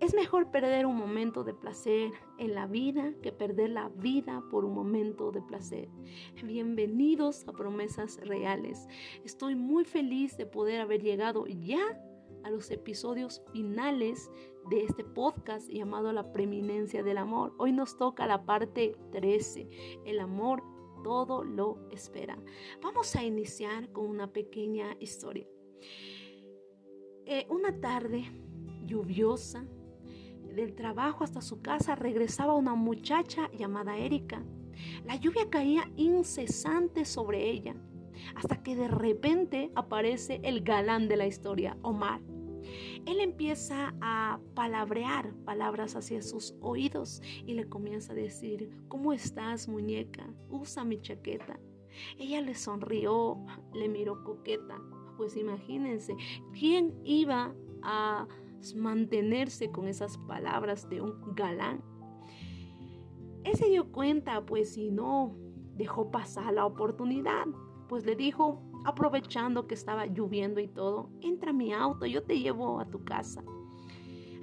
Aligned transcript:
Es 0.00 0.14
mejor 0.14 0.50
perder 0.50 0.86
un 0.86 0.96
momento 0.96 1.44
de 1.44 1.52
placer 1.52 2.10
en 2.38 2.54
la 2.54 2.66
vida 2.66 3.12
que 3.20 3.32
perder 3.32 3.68
la 3.68 3.90
vida 3.90 4.42
por 4.50 4.64
un 4.64 4.74
momento 4.74 5.30
de 5.30 5.42
placer. 5.42 5.90
Bienvenidos 6.42 7.46
a 7.46 7.52
Promesas 7.52 8.16
Reales. 8.22 8.88
Estoy 9.26 9.56
muy 9.56 9.84
feliz 9.84 10.38
de 10.38 10.46
poder 10.46 10.80
haber 10.80 11.02
llegado 11.02 11.46
ya 11.46 11.82
a 12.44 12.50
los 12.50 12.70
episodios 12.70 13.42
finales 13.52 14.30
de 14.70 14.84
este 14.84 15.04
podcast 15.04 15.68
llamado 15.68 16.14
La 16.14 16.32
Preeminencia 16.32 17.02
del 17.02 17.18
Amor. 17.18 17.54
Hoy 17.58 17.72
nos 17.72 17.98
toca 17.98 18.26
la 18.26 18.46
parte 18.46 18.96
13, 19.12 19.68
el 20.06 20.18
amor 20.20 20.62
todo 21.04 21.44
lo 21.44 21.78
espera. 21.90 22.38
Vamos 22.80 23.14
a 23.16 23.22
iniciar 23.22 23.92
con 23.92 24.06
una 24.06 24.32
pequeña 24.32 24.96
historia. 24.98 25.46
Eh, 27.26 27.46
una 27.50 27.78
tarde 27.82 28.24
lluviosa, 28.86 29.66
del 30.54 30.74
trabajo 30.74 31.24
hasta 31.24 31.40
su 31.40 31.60
casa 31.62 31.94
regresaba 31.94 32.54
una 32.54 32.74
muchacha 32.74 33.50
llamada 33.52 33.96
Erika. 33.96 34.42
La 35.04 35.16
lluvia 35.16 35.48
caía 35.50 35.90
incesante 35.96 37.04
sobre 37.04 37.50
ella, 37.50 37.74
hasta 38.34 38.62
que 38.62 38.76
de 38.76 38.88
repente 38.88 39.70
aparece 39.74 40.40
el 40.42 40.62
galán 40.62 41.08
de 41.08 41.16
la 41.16 41.26
historia, 41.26 41.76
Omar. 41.82 42.20
Él 43.06 43.20
empieza 43.20 43.94
a 44.00 44.38
palabrear 44.54 45.34
palabras 45.44 45.96
hacia 45.96 46.22
sus 46.22 46.54
oídos 46.60 47.22
y 47.46 47.54
le 47.54 47.68
comienza 47.68 48.12
a 48.12 48.16
decir, 48.16 48.70
¿cómo 48.88 49.12
estás 49.12 49.68
muñeca? 49.68 50.26
Usa 50.50 50.84
mi 50.84 51.00
chaqueta. 51.00 51.58
Ella 52.18 52.40
le 52.40 52.54
sonrió, 52.54 53.38
le 53.74 53.88
miró 53.88 54.22
coqueta. 54.22 54.80
Pues 55.16 55.36
imagínense, 55.36 56.14
¿quién 56.52 56.94
iba 57.04 57.54
a 57.82 58.26
mantenerse 58.76 59.70
con 59.70 59.88
esas 59.88 60.18
palabras 60.18 60.88
de 60.88 61.00
un 61.00 61.34
galán? 61.34 61.82
Él 63.44 63.56
se 63.56 63.68
dio 63.68 63.90
cuenta, 63.90 64.44
pues 64.44 64.74
si 64.74 64.90
no, 64.90 65.36
dejó 65.76 66.10
pasar 66.10 66.52
la 66.52 66.66
oportunidad. 66.66 67.46
Pues 67.88 68.04
le 68.04 68.14
dijo, 68.14 68.62
aprovechando 68.84 69.66
que 69.66 69.74
estaba 69.74 70.06
lloviendo 70.06 70.60
y 70.60 70.68
todo, 70.68 71.10
entra 71.20 71.50
a 71.50 71.54
mi 71.54 71.72
auto, 71.72 72.06
yo 72.06 72.22
te 72.22 72.38
llevo 72.38 72.80
a 72.80 72.88
tu 72.90 73.04
casa. 73.04 73.42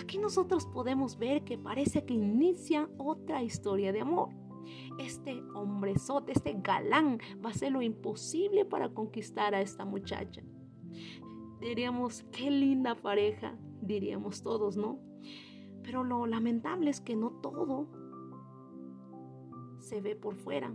Aquí 0.00 0.18
nosotros 0.18 0.66
podemos 0.66 1.18
ver 1.18 1.44
que 1.44 1.58
parece 1.58 2.04
que 2.04 2.14
inicia 2.14 2.88
otra 2.98 3.42
historia 3.42 3.92
de 3.92 4.00
amor. 4.00 4.30
Este 4.98 5.42
hombrezote, 5.54 6.32
este 6.32 6.54
galán, 6.62 7.18
va 7.44 7.48
a 7.48 7.52
hacer 7.52 7.72
lo 7.72 7.82
imposible 7.82 8.64
para 8.64 8.88
conquistar 8.88 9.54
a 9.54 9.60
esta 9.60 9.84
muchacha. 9.84 10.42
Diríamos, 11.62 12.24
qué 12.32 12.50
linda 12.50 12.96
pareja, 12.96 13.56
diríamos 13.80 14.42
todos, 14.42 14.76
¿no? 14.76 14.98
Pero 15.84 16.02
lo 16.02 16.26
lamentable 16.26 16.90
es 16.90 17.00
que 17.00 17.14
no 17.14 17.30
todo 17.40 17.86
se 19.78 20.00
ve 20.00 20.16
por 20.16 20.34
fuera, 20.34 20.74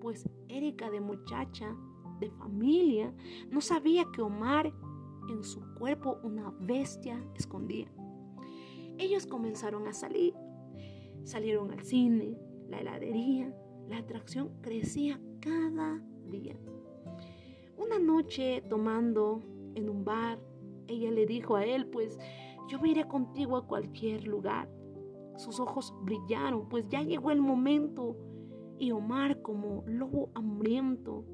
pues 0.00 0.28
Erika 0.48 0.90
de 0.90 1.00
muchacha 1.00 1.76
de 2.20 2.30
familia, 2.30 3.12
no 3.50 3.60
sabía 3.60 4.04
que 4.12 4.22
Omar 4.22 4.72
en 5.28 5.42
su 5.42 5.60
cuerpo 5.74 6.18
una 6.22 6.54
bestia 6.60 7.20
escondía. 7.34 7.92
Ellos 8.98 9.26
comenzaron 9.26 9.88
a 9.88 9.92
salir, 9.92 10.34
salieron 11.24 11.72
al 11.72 11.82
cine, 11.82 12.38
la 12.68 12.78
heladería, 12.78 13.52
la 13.88 13.98
atracción 13.98 14.52
crecía 14.60 15.20
cada 15.40 16.00
día. 16.30 16.56
Una 17.76 17.98
noche 17.98 18.62
tomando 18.68 19.42
en 19.74 19.88
un 19.88 20.04
bar, 20.04 20.38
ella 20.88 21.10
le 21.10 21.26
dijo 21.26 21.56
a 21.56 21.64
él, 21.64 21.86
pues 21.86 22.18
yo 22.68 22.80
me 22.80 22.90
iré 22.90 23.06
contigo 23.06 23.56
a 23.56 23.66
cualquier 23.66 24.26
lugar. 24.26 24.68
Sus 25.36 25.60
ojos 25.60 25.94
brillaron, 26.02 26.68
pues 26.68 26.88
ya 26.88 27.02
llegó 27.02 27.30
el 27.30 27.40
momento. 27.40 28.16
Y 28.78 28.90
Omar, 28.90 29.42
como 29.42 29.84
lobo 29.86 30.30
hambriento, 30.34 31.24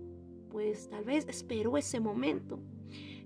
pues 0.51 0.89
tal 0.89 1.05
vez 1.05 1.27
esperó 1.29 1.77
ese 1.77 2.01
momento. 2.01 2.59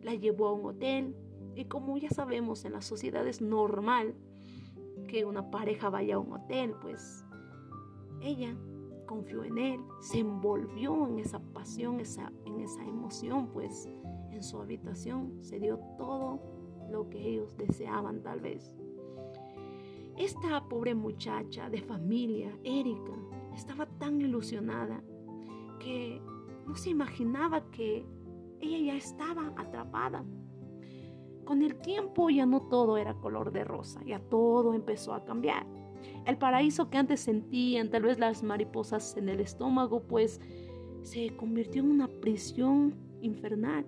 La 0.03 0.15
llevó 0.15 0.49
a 0.49 0.53
un 0.53 0.67
hotel 0.67 1.17
y 1.55 1.65
como 1.67 1.97
ya 1.99 2.11
sabemos 2.11 2.65
en 2.65 2.73
la 2.73 2.83
sociedad 2.83 3.27
es 3.27 3.41
normal 3.41 4.15
que 5.09 5.25
una 5.25 5.51
pareja 5.51 5.91
vaya 5.91 6.17
a 6.17 6.19
un 6.19 6.33
hotel, 6.33 6.75
pues 6.81 7.25
ella 8.21 8.57
confió 9.07 9.45
en 9.45 9.59
él, 9.59 9.81
se 10.01 10.21
envolvió 10.21 11.07
en 11.07 11.19
esa 11.19 11.39
pasión, 11.39 12.01
esa, 12.01 12.33
en 12.47 12.61
esa 12.61 12.83
emoción, 12.85 13.49
pues 13.49 13.89
en 14.33 14.43
su 14.43 14.61
habitación 14.61 15.43
se 15.43 15.61
dio 15.61 15.79
todo 15.97 16.41
lo 16.91 17.09
que 17.09 17.19
ellos 17.19 17.57
deseaban 17.57 18.23
tal 18.23 18.41
vez. 18.41 18.77
Esta 20.17 20.69
pobre 20.69 20.95
muchacha 20.95 21.71
de 21.71 21.81
familia, 21.81 22.57
Erika, 22.65 23.13
estaba 23.55 23.87
tan 23.87 24.21
ilusionada 24.21 25.03
que 25.79 26.21
no 26.67 26.77
se 26.77 26.91
imaginaba 26.91 27.71
que 27.71 28.05
ella 28.61 28.93
ya 28.93 28.97
estaba 28.97 29.53
atrapada. 29.57 30.25
Con 31.45 31.63
el 31.63 31.81
tiempo 31.81 32.31
ya 32.31 32.47
no 32.47 32.63
todo 32.63 32.97
era 32.97 33.15
color 33.15 33.53
de 33.53 33.65
rosa, 33.65 34.01
ya 34.05 34.21
todo 34.21 34.75
empezó 34.75 35.15
a 35.15 35.25
cambiar. 35.25 35.67
El 36.25 36.39
paraíso 36.39 36.89
que 36.89 36.99
antes 36.99 37.21
sentían, 37.21 37.91
tal 37.91 38.03
vez 38.03 38.19
las 38.19 38.43
mariposas 38.43 39.17
en 39.17 39.29
el 39.29 39.41
estómago, 39.41 40.03
pues 40.03 40.41
se 41.03 41.35
convirtió 41.37 41.83
en 41.83 41.91
una 41.91 42.09
prisión 42.09 42.95
infernal. 43.21 43.85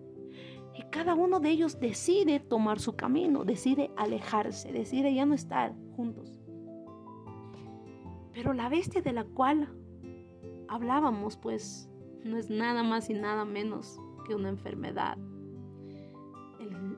Y 0.77 0.83
cada 0.91 1.15
uno 1.15 1.39
de 1.41 1.51
ellos 1.51 1.79
decide 1.79 2.41
tomar 2.41 2.81
su 2.81 2.97
camino, 2.97 3.45
decide 3.45 3.91
alejarse, 3.97 4.73
decide 4.73 5.15
ya 5.15 5.25
no 5.25 5.35
estar 5.35 5.75
juntos. 5.97 6.41
Pero 8.33 8.53
la 8.53 8.69
bestia 8.69 9.01
de 9.01 9.12
la 9.12 9.25
cual 9.25 9.69
hablábamos, 10.69 11.37
pues 11.37 11.89
no 12.25 12.37
es 12.37 12.51
nada 12.51 12.83
más 12.83 13.09
y 13.09 13.15
nada 13.15 13.45
menos 13.45 14.01
que 14.27 14.35
una 14.35 14.49
enfermedad, 14.49 15.17
el 16.59 16.97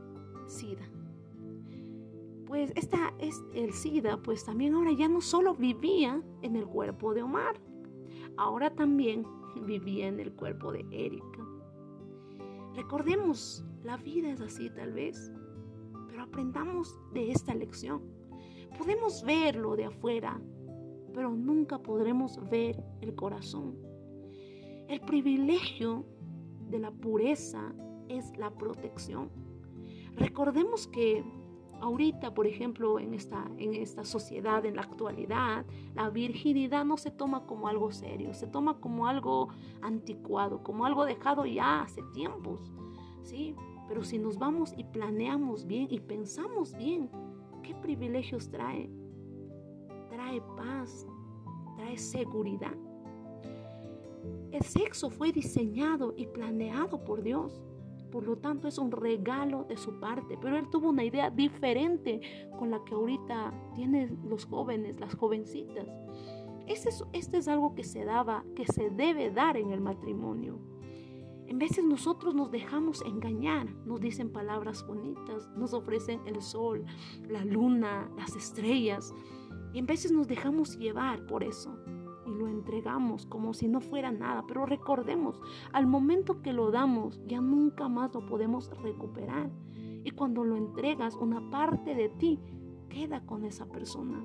SIDA. 0.49 0.89
Pues 2.47 2.73
esta 2.77 3.13
es 3.19 3.43
el 3.53 3.75
SIDA, 3.75 4.23
pues 4.23 4.45
también 4.45 4.75
ahora 4.75 4.93
ya 4.93 5.09
no 5.09 5.21
solo 5.21 5.55
vivía 5.55 6.23
en 6.41 6.57
el 6.57 6.65
cuerpo 6.65 7.13
de 7.13 7.23
Omar, 7.23 7.61
ahora 8.39 8.75
también 8.75 9.27
vivía 9.67 10.07
en 10.07 10.21
el 10.21 10.33
cuerpo 10.33 10.73
de 10.73 10.87
Erika. 10.91 11.56
Recordemos, 12.77 13.65
la 13.85 13.97
vida 13.97 14.31
es 14.31 14.43
así 14.43 14.69
tal 14.69 14.93
vez, 14.93 15.33
pero 16.09 16.25
aprendamos 16.25 16.95
de 17.15 17.33
esta 17.33 17.55
lección. 17.55 18.03
Podemos 18.77 19.25
verlo 19.25 19.77
de 19.77 19.87
afuera, 19.87 20.39
pero 21.15 21.31
nunca 21.31 21.79
podremos 21.79 22.39
ver 22.51 22.85
el 23.01 23.15
corazón. 23.15 23.79
El 24.89 25.01
privilegio 25.01 26.05
de 26.69 26.79
la 26.79 26.91
pureza 26.91 27.75
es 28.11 28.37
la 28.37 28.51
protección. 28.51 29.31
Recordemos 30.15 30.87
que 30.87 31.25
ahorita, 31.81 32.35
por 32.35 32.47
ejemplo, 32.47 32.99
en 32.99 33.15
esta, 33.15 33.51
en 33.59 33.75
esta 33.75 34.05
sociedad, 34.05 34.65
en 34.65 34.77
la 34.77 34.83
actualidad, 34.83 35.65
la 35.95 36.11
virginidad 36.11 36.85
no 36.85 36.97
se 36.97 37.11
toma 37.11 37.47
como 37.47 37.69
algo 37.69 37.93
serio, 37.93 38.35
se 38.35 38.47
toma 38.47 38.81
como 38.81 39.07
algo 39.07 39.49
anticuado, 39.83 40.63
como 40.63 40.87
algo 40.87 41.05
dejado 41.05 41.47
ya 41.47 41.83
hace 41.83 42.03
tiempos. 42.15 42.73
¿sí? 43.23 43.55
Pero 43.89 44.05
si 44.05 44.19
nos 44.19 44.39
vamos 44.39 44.75
y 44.77 44.85
planeamos 44.85 45.67
bien 45.67 45.89
y 45.91 46.01
pensamos 46.01 46.77
bien, 46.77 47.11
¿qué 47.63 47.75
privilegios 47.75 48.49
trae? 48.51 48.91
Trae 50.09 50.41
paz, 50.57 51.07
trae 51.77 51.99
seguridad. 51.99 52.77
El 54.51 54.63
sexo 54.63 55.11
fue 55.11 55.33
diseñado 55.33 56.15
y 56.17 56.27
planeado 56.27 57.05
por 57.05 57.23
Dios. 57.23 57.63
Por 58.11 58.25
lo 58.25 58.37
tanto, 58.37 58.69
es 58.69 58.79
un 58.79 58.91
regalo 58.91 59.65
de 59.65 59.77
su 59.77 59.99
parte. 59.99 60.39
Pero 60.41 60.57
él 60.57 60.69
tuvo 60.71 60.89
una 60.89 61.05
idea 61.05 61.31
diferente 61.31 62.21
con 62.59 62.71
la 62.71 62.83
que 62.85 62.95
ahorita 62.95 63.53
tienen 63.75 64.19
los 64.25 64.45
jóvenes, 64.47 64.99
las 65.01 65.15
jovencitas. 65.15 65.87
Este 66.67 66.89
es, 66.89 67.05
este 67.13 67.39
es 67.39 67.49
algo 67.49 67.75
que 67.75 67.85
se 67.85 68.05
daba, 68.05 68.45
que 68.55 68.67
se 68.67 68.91
debe 68.91 69.31
dar 69.31 69.57
en 69.57 69.71
el 69.71 69.81
matrimonio. 69.81 70.59
En 71.47 71.59
veces 71.59 71.85
nosotros 71.85 72.35
nos 72.35 72.51
dejamos 72.51 73.03
engañar, 73.03 73.71
nos 73.85 74.01
dicen 74.01 74.33
palabras 74.33 74.85
bonitas, 74.85 75.49
nos 75.57 75.75
ofrecen 75.75 76.21
el 76.27 76.43
sol, 76.43 76.85
la 77.29 77.45
luna, 77.45 78.11
las 78.17 78.35
estrellas. 78.35 79.15
Y 79.73 79.79
en 79.79 79.87
veces 79.87 80.11
nos 80.11 80.27
dejamos 80.27 80.77
llevar 80.77 81.25
por 81.27 81.45
eso 81.45 81.76
lo 82.37 82.49
entregamos 82.49 83.27
como 83.27 83.55
si 83.55 83.69
no 83.69 83.81
fuera 83.81 84.13
nada. 84.13 84.45
Pero 84.47 84.67
recordemos, 84.67 85.41
al 85.73 85.87
momento 85.87 86.43
que 86.43 86.53
lo 86.53 86.71
damos, 86.71 87.21
ya 87.27 87.41
nunca 87.41 87.89
más 87.89 88.15
lo 88.15 88.27
podemos 88.27 88.71
recuperar. 88.83 89.51
Y 90.05 90.13
cuando 90.13 90.45
lo 90.45 90.57
entregas, 90.57 91.17
una 91.17 91.51
parte 91.51 91.95
de 91.95 92.09
ti 92.09 92.39
queda 92.89 93.27
con 93.27 93.45
esa 93.45 93.67
persona. 93.67 94.25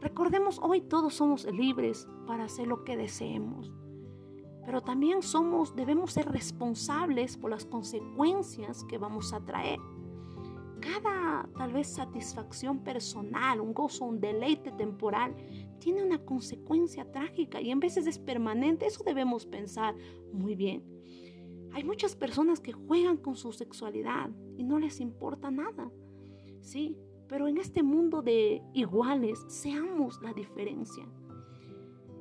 Recordemos, 0.00 0.60
hoy 0.62 0.80
todos 0.80 1.14
somos 1.14 1.44
libres 1.44 2.08
para 2.26 2.44
hacer 2.44 2.66
lo 2.66 2.84
que 2.84 2.96
deseemos. 2.96 3.72
Pero 4.64 4.80
también 4.82 5.22
somos, 5.22 5.74
debemos 5.74 6.12
ser 6.12 6.30
responsables 6.30 7.36
por 7.36 7.50
las 7.50 7.64
consecuencias 7.64 8.84
que 8.84 8.98
vamos 8.98 9.32
a 9.32 9.40
traer. 9.40 9.78
cada 10.80 11.48
tal 11.56 11.72
vez 11.72 11.88
satisfacción 11.88 12.78
personal, 12.84 13.60
un 13.60 13.74
gozo, 13.74 14.04
un 14.04 14.20
deleite 14.20 14.70
temporal, 14.72 15.34
tiene 15.78 16.02
una 16.02 16.18
consecuencia 16.24 17.10
trágica 17.10 17.60
y 17.60 17.70
en 17.70 17.80
veces 17.80 18.06
es 18.06 18.18
permanente. 18.18 18.86
Eso 18.86 19.04
debemos 19.04 19.46
pensar 19.46 19.94
muy 20.32 20.54
bien. 20.54 20.82
Hay 21.72 21.84
muchas 21.84 22.16
personas 22.16 22.60
que 22.60 22.72
juegan 22.72 23.16
con 23.16 23.36
su 23.36 23.52
sexualidad 23.52 24.30
y 24.56 24.64
no 24.64 24.78
les 24.78 25.00
importa 25.00 25.50
nada. 25.50 25.90
Sí, 26.60 26.96
pero 27.28 27.46
en 27.46 27.58
este 27.58 27.82
mundo 27.82 28.22
de 28.22 28.62
iguales, 28.72 29.44
seamos 29.48 30.20
la 30.22 30.32
diferencia. 30.32 31.06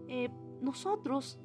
Eh, 0.07 0.30
nosotros, 0.62 1.39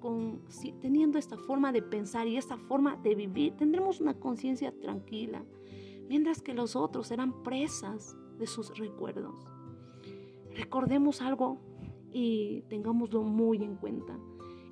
con, 0.00 0.42
teniendo 0.80 1.18
esta 1.18 1.36
forma 1.36 1.72
de 1.72 1.82
pensar 1.82 2.26
y 2.26 2.36
esta 2.36 2.56
forma 2.56 2.96
de 2.96 3.14
vivir, 3.14 3.56
tendremos 3.56 4.00
una 4.00 4.14
conciencia 4.14 4.72
tranquila, 4.80 5.44
mientras 6.08 6.40
que 6.42 6.54
los 6.54 6.76
otros 6.76 7.08
serán 7.08 7.42
presas 7.42 8.16
de 8.38 8.46
sus 8.46 8.76
recuerdos. 8.78 9.46
Recordemos 10.54 11.22
algo 11.22 11.58
y 12.12 12.62
tengámoslo 12.68 13.22
muy 13.22 13.62
en 13.62 13.76
cuenta. 13.76 14.18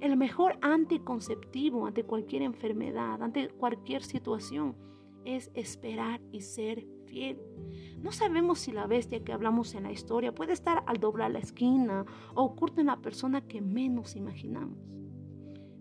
El 0.01 0.17
mejor 0.17 0.59
anticonceptivo 0.63 1.87
ante 1.87 2.05
cualquier 2.05 2.43
enfermedad, 2.43 3.23
ante 3.23 3.49
cualquier 3.49 4.03
situación, 4.03 4.75
es 5.25 5.51
esperar 5.55 6.21
y 6.33 6.41
ser 6.41 6.87
fiel. 7.07 7.39
No 8.01 8.13
sabemos 8.13 8.61
si 8.61 8.73
la 8.73 8.87
bestia 8.87 9.23
que 9.23 9.33
hablamos 9.33 9.75
en 9.75 9.83
la 9.83 9.93
historia 9.93 10.35
puede 10.35 10.53
estar 10.53 10.83
al 10.87 10.99
doblar 10.99 11.31
la 11.31 11.41
esquina 11.41 12.07
o 12.35 12.45
oculta 12.45 12.81
en 12.81 12.87
la 12.87 13.01
persona 13.01 13.43
que 13.43 13.61
menos 13.61 14.17
imaginamos. 14.17 14.79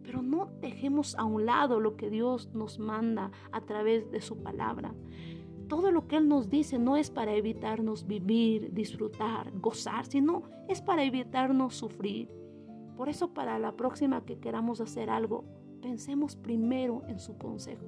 Pero 0.04 0.22
no 0.22 0.48
dejemos 0.60 1.16
a 1.16 1.24
un 1.24 1.46
lado 1.46 1.80
lo 1.80 1.96
que 1.96 2.10
Dios 2.10 2.50
nos 2.54 2.80
manda 2.80 3.31
a 3.51 3.62
través 3.62 4.12
de 4.12 4.22
su 4.22 4.42
palabra. 4.42 4.94
Todo 5.69 5.92
lo 5.92 6.07
que 6.07 6.18
Él 6.18 6.27
nos 6.27 6.50
dice 6.50 6.80
no 6.80 6.98
es 6.98 7.12
para 7.12 7.36
evitarnos 7.36 8.07
vivir, 8.07 8.74
disfrutar, 8.74 9.51
gozar, 9.54 10.07
sino 10.07 10.44
es 10.68 10.81
para 10.81 11.04
evitarnos 11.04 11.75
sufrir. 11.75 12.27
Por 12.98 13.07
eso 13.07 13.33
para 13.33 13.60
la 13.60 13.77
próxima 13.77 14.25
que 14.25 14.39
queramos 14.39 14.81
hacer 14.81 15.12
algo, 15.12 15.45
pensemos 15.80 16.36
primero 16.36 17.04
en 17.07 17.19
su 17.19 17.38
consejo. 17.38 17.86